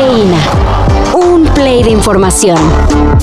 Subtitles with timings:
[0.00, 0.38] Cafeína.
[1.12, 2.56] Un play de información.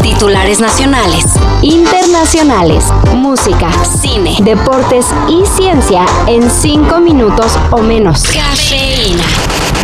[0.03, 1.25] Titulares nacionales,
[1.63, 8.21] internacionales, música, cine, deportes y ciencia en cinco minutos o menos.
[8.25, 9.23] Cafeína.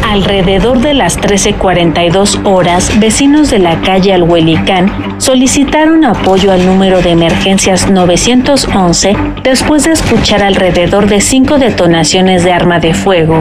[0.07, 7.09] Alrededor de las 13:42 horas, vecinos de la calle Alhuelicán solicitaron apoyo al número de
[7.09, 13.39] emergencias 911 después de escuchar alrededor de cinco detonaciones de arma de fuego.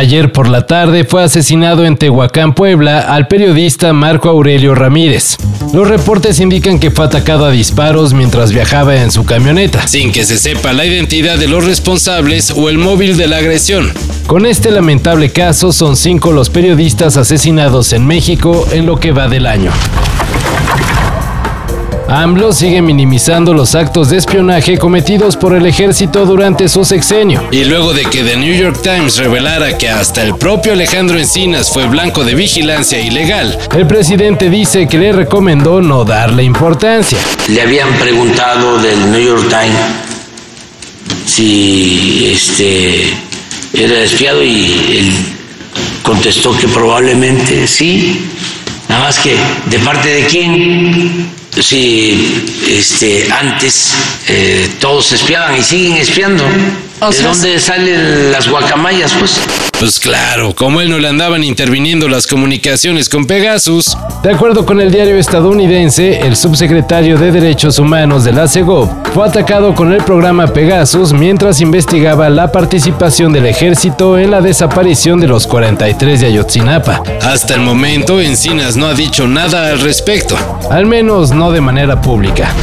[0.00, 5.36] Ayer por la tarde fue asesinado en Tehuacán, Puebla, al periodista Marco Aurelio Ramírez.
[5.74, 10.24] Los reportes indican que fue atacado a disparos mientras viajaba en su camioneta, sin que
[10.24, 13.92] se sepa la identidad de los responsables o el móvil de la agresión.
[14.26, 19.28] Con este lamentable caso son cinco los periodistas asesinados en México en lo que va
[19.28, 19.70] del año.
[22.10, 27.44] AMLO sigue minimizando los actos de espionaje cometidos por el ejército durante su sexenio.
[27.52, 31.70] Y luego de que The New York Times revelara que hasta el propio Alejandro Encinas
[31.70, 37.16] fue blanco de vigilancia ilegal, el presidente dice que le recomendó no darle importancia.
[37.48, 39.78] Le habían preguntado del New York Times
[41.26, 43.04] si este
[43.72, 45.12] era espiado y él
[46.02, 48.20] contestó que probablemente sí,
[48.88, 49.36] nada más que
[49.66, 53.94] de parte de quién si este, antes
[54.28, 56.44] eh, todos espiaban y siguen espiando.
[57.08, 59.40] ¿De dónde salen las guacamayas, pues?
[59.78, 63.96] Pues claro, como él no le andaban interviniendo las comunicaciones con Pegasus.
[64.22, 69.26] De acuerdo con el diario estadounidense, el subsecretario de Derechos Humanos de la CEGOV fue
[69.26, 75.28] atacado con el programa Pegasus mientras investigaba la participación del ejército en la desaparición de
[75.28, 77.02] los 43 de Ayotzinapa.
[77.22, 80.36] Hasta el momento, Encinas no ha dicho nada al respecto,
[80.70, 82.54] al menos no de manera pública.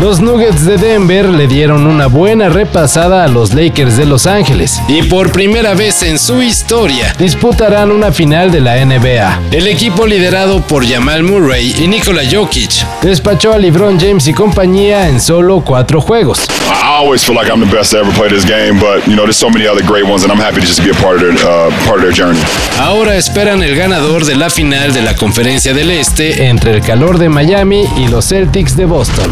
[0.00, 4.80] Los Nuggets de Denver le dieron una buena repasada a los Lakers de Los Ángeles
[4.88, 9.40] y por primera vez en su historia disputarán una final de la NBA.
[9.52, 15.06] El equipo liderado por Jamal Murray y Nikola Jokic despachó a LeBron James y compañía
[15.06, 16.46] en solo cuatro juegos.
[16.70, 19.24] I always feel like I'm the best to ever play this game, but you know
[19.24, 21.20] there's so many other great ones, and I'm happy to just be a part of
[21.20, 22.40] their, uh, part of their journey.
[22.78, 27.18] Ahora esperan el ganador de la final de la Conferencia del Este entre el calor
[27.18, 29.30] de Miami y los Celtics de Boston.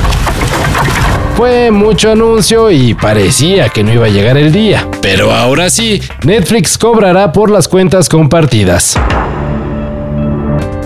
[1.39, 4.89] Fue mucho anuncio y parecía que no iba a llegar el día.
[5.01, 8.97] Pero ahora sí, Netflix cobrará por las cuentas compartidas.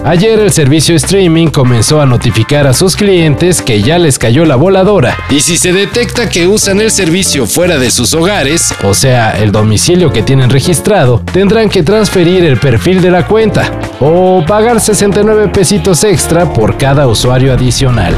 [0.05, 4.57] Ayer el servicio streaming comenzó a notificar a sus clientes que ya les cayó la
[4.57, 9.39] voladora y si se detecta que usan el servicio fuera de sus hogares, o sea,
[9.39, 14.83] el domicilio que tienen registrado, tendrán que transferir el perfil de la cuenta o pagar
[14.83, 18.15] 69 pesitos extra por cada usuario adicional.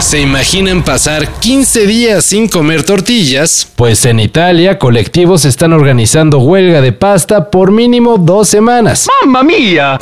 [0.00, 3.66] ¿Se imaginan pasar 15 días sin comer tortillas?
[3.76, 9.08] Pues en Italia, colectivos están organizando huelga de pasta por mínimo dos semanas.
[9.22, 9.98] ¡Mamma mía!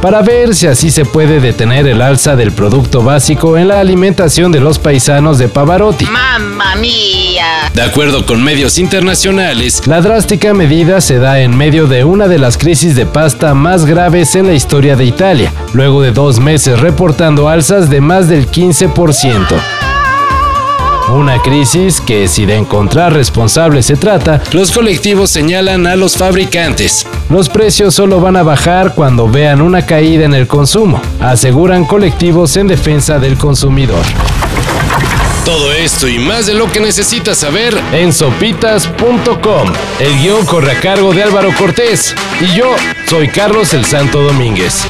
[0.00, 4.52] Para ver si así se puede detener el alza del producto básico en la alimentación
[4.52, 6.06] de los paisanos de Pavarotti.
[6.06, 7.70] ¡Mamma mía!
[7.74, 12.38] De acuerdo con medios internacionales, la drástica medida se da en medio de una de
[12.38, 16.80] las crisis de pasta más graves en la historia de Italia, luego de dos meses
[16.80, 19.85] reportando alzas de más del 15%.
[21.08, 27.06] Una crisis que si de encontrar responsables se trata, los colectivos señalan a los fabricantes.
[27.30, 32.56] Los precios solo van a bajar cuando vean una caída en el consumo, aseguran colectivos
[32.56, 34.04] en defensa del consumidor.
[35.44, 39.72] Todo esto y más de lo que necesitas saber en sopitas.com.
[40.00, 42.74] El guion corre a cargo de Álvaro Cortés y yo
[43.08, 44.88] soy Carlos el Santo Domínguez.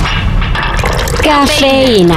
[1.22, 2.16] Cafeína.